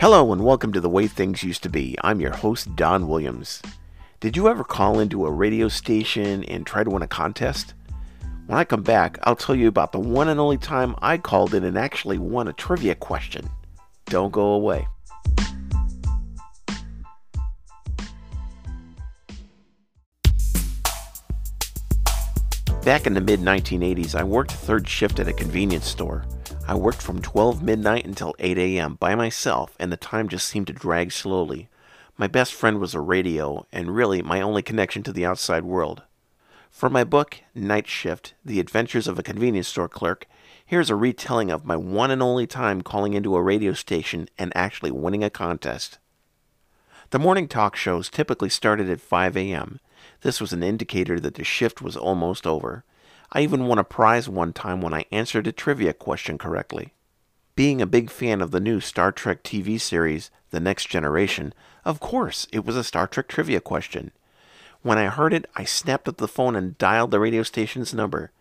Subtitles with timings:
[0.00, 1.94] Hello and welcome to The Way Things Used to Be.
[2.02, 3.60] I'm your host, Don Williams.
[4.18, 7.74] Did you ever call into a radio station and try to win a contest?
[8.46, 11.52] When I come back, I'll tell you about the one and only time I called
[11.52, 13.50] in and actually won a trivia question.
[14.06, 14.88] Don't go away.
[22.86, 26.24] Back in the mid 1980s, I worked third shift at a convenience store.
[26.70, 28.94] I worked from 12 midnight until 8 a.m.
[28.94, 31.68] by myself, and the time just seemed to drag slowly.
[32.16, 36.02] My best friend was a radio, and really my only connection to the outside world.
[36.70, 40.26] For my book, Night Shift The Adventures of a Convenience Store Clerk,
[40.64, 44.52] here's a retelling of my one and only time calling into a radio station and
[44.54, 45.98] actually winning a contest.
[47.10, 49.80] The morning talk shows typically started at 5 a.m.
[50.20, 52.84] This was an indicator that the shift was almost over.
[53.32, 56.94] I even won a prize one time when I answered a trivia question correctly.
[57.54, 62.00] Being a big fan of the new Star Trek TV series, The Next Generation, of
[62.00, 64.10] course it was a Star Trek trivia question.
[64.82, 68.32] When I heard it, I snapped up the phone and dialed the radio station's number.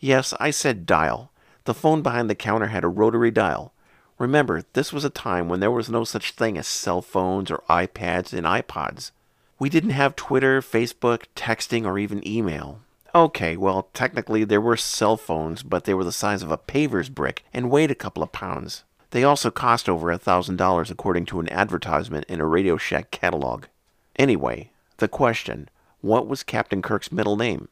[0.00, 1.30] Yes, I said dial.
[1.64, 3.72] The phone behind the counter had a rotary dial.
[4.18, 7.62] Remember, this was a time when there was no such thing as cell phones or
[7.68, 9.12] iPads and iPods.
[9.58, 12.80] We didn't have Twitter, Facebook, texting, or even email.
[13.14, 17.10] Okay, well, technically there were cell phones, but they were the size of a paver's
[17.10, 18.84] brick and weighed a couple of pounds.
[19.10, 23.10] They also cost over a thousand dollars according to an advertisement in a Radio Shack
[23.10, 23.66] catalog.
[24.16, 25.68] Anyway, the question
[26.00, 27.68] what was Captain Kirk's middle name?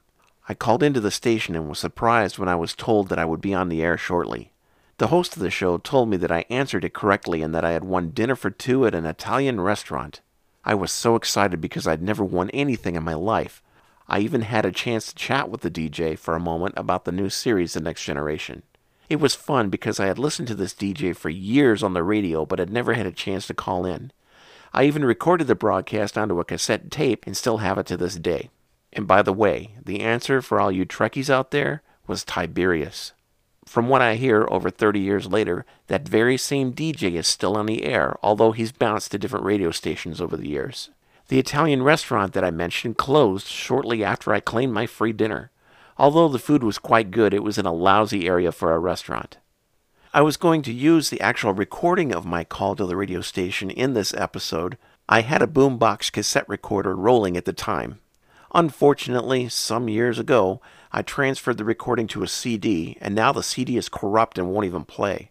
[0.46, 3.40] I called into the station and was surprised when I was told that I would
[3.40, 4.52] be on the air shortly.
[4.98, 7.70] The host of the show told me that I answered it correctly and that I
[7.70, 10.20] had won dinner for two at an Italian restaurant.
[10.64, 13.62] I was so excited because I'd never won anything in my life.
[14.12, 17.12] I even had a chance to chat with the DJ for a moment about the
[17.12, 18.64] new series, The Next Generation.
[19.08, 22.44] It was fun because I had listened to this DJ for years on the radio
[22.44, 24.10] but had never had a chance to call in.
[24.74, 28.16] I even recorded the broadcast onto a cassette tape and still have it to this
[28.16, 28.50] day.
[28.92, 33.12] And by the way, the answer for all you Trekkies out there was Tiberius.
[33.64, 37.66] From what I hear over 30 years later, that very same DJ is still on
[37.66, 40.90] the air, although he's bounced to different radio stations over the years.
[41.30, 45.52] The Italian restaurant that I mentioned closed shortly after I claimed my free dinner.
[45.96, 49.38] Although the food was quite good, it was in a lousy area for a restaurant.
[50.12, 53.70] I was going to use the actual recording of my call to the radio station
[53.70, 54.76] in this episode.
[55.08, 58.00] I had a boombox cassette recorder rolling at the time.
[58.52, 63.76] Unfortunately, some years ago, I transferred the recording to a CD, and now the CD
[63.76, 65.30] is corrupt and won't even play.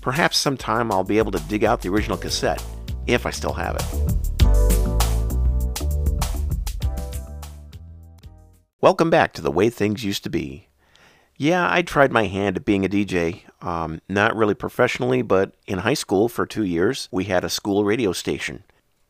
[0.00, 2.64] Perhaps sometime I'll be able to dig out the original cassette,
[3.06, 4.35] if I still have it.
[8.86, 10.68] Welcome back to the way things used to be.
[11.36, 13.40] Yeah, I tried my hand at being a DJ.
[13.60, 17.84] Um, not really professionally, but in high school for two years, we had a school
[17.84, 18.62] radio station.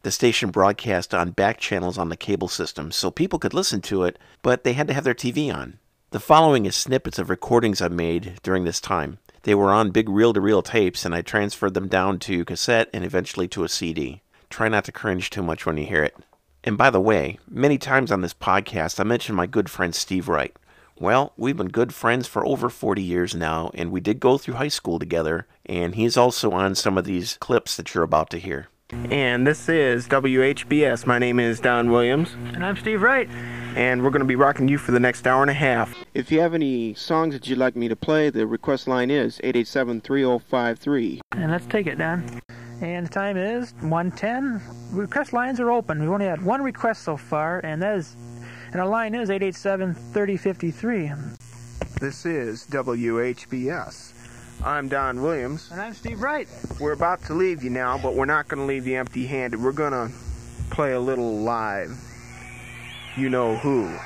[0.02, 4.04] The station broadcast on back channels on the cable system, so people could listen to
[4.04, 5.78] it, but they had to have their TV on.
[6.10, 9.18] The following is snippets of recordings I made during this time.
[9.42, 12.88] They were on big reel to reel tapes, and I transferred them down to cassette
[12.94, 14.22] and eventually to a CD.
[14.48, 16.16] Try not to cringe too much when you hear it.
[16.66, 20.28] And by the way, many times on this podcast I mention my good friend Steve
[20.28, 20.54] Wright.
[20.98, 24.54] Well, we've been good friends for over 40 years now, and we did go through
[24.54, 28.38] high school together, and he's also on some of these clips that you're about to
[28.38, 28.68] hear.
[28.90, 31.06] And this is WHBS.
[31.06, 33.28] My name is Don Williams, And I'm Steve Wright.
[33.76, 35.94] and we're going to be rocking you for the next hour and a half.
[36.14, 39.38] If you have any songs that you'd like me to play, the request line is
[39.44, 41.20] 887 3053.
[41.32, 42.40] And let's take it, Don.
[42.82, 44.60] And the time is 110.
[44.90, 45.98] Request lines are open.
[45.98, 48.16] We've only had one request so far, and that is,
[48.72, 51.38] and our line is 887-3053.
[51.98, 54.12] This is WHBS.
[54.62, 55.70] I'm Don Williams.
[55.72, 56.46] And I'm Steve Wright.
[56.78, 59.62] We're about to leave you now, but we're not going to leave you empty handed.
[59.62, 60.10] We're going to
[60.70, 61.98] play a little live.
[63.16, 63.96] You know who.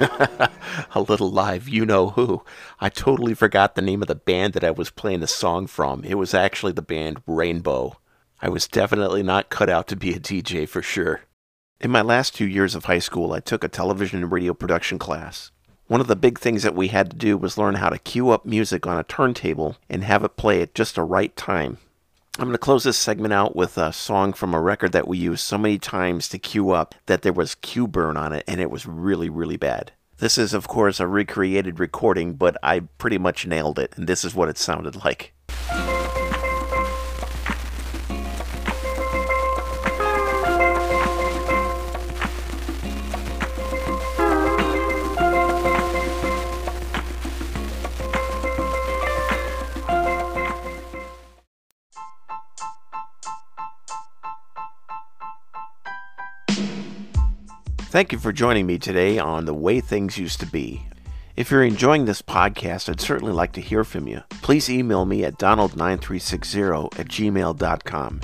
[0.00, 2.42] A little live you know who.
[2.80, 6.04] I totally forgot the name of the band that I was playing the song from.
[6.04, 7.98] It was actually the band Rainbow.
[8.40, 11.22] I was definitely not cut out to be a DJ for sure.
[11.80, 14.98] In my last two years of high school, I took a television and radio production
[14.98, 15.50] class.
[15.88, 18.30] One of the big things that we had to do was learn how to cue
[18.30, 21.78] up music on a turntable and have it play at just the right time.
[22.40, 25.18] I'm going to close this segment out with a song from a record that we
[25.18, 28.60] used so many times to cue up that there was cue burn on it, and
[28.60, 29.90] it was really, really bad.
[30.18, 34.24] This is, of course, a recreated recording, but I pretty much nailed it, and this
[34.24, 35.34] is what it sounded like.
[57.98, 60.86] Thank you for joining me today on The Way Things Used to Be.
[61.34, 64.22] If you're enjoying this podcast, I'd certainly like to hear from you.
[64.40, 68.20] Please email me at donald9360 at gmail.com.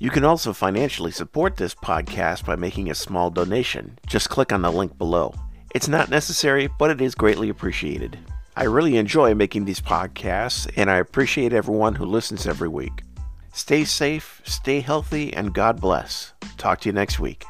[0.00, 3.96] You can also financially support this podcast by making a small donation.
[4.08, 5.32] Just click on the link below.
[5.72, 8.18] It's not necessary, but it is greatly appreciated.
[8.56, 13.04] I really enjoy making these podcasts, and I appreciate everyone who listens every week.
[13.52, 16.32] Stay safe, stay healthy, and God bless.
[16.56, 17.44] Talk to you next week.